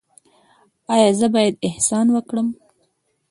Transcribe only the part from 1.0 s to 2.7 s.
زه باید احسان وکړم؟